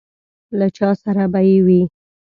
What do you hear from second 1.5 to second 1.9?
وي.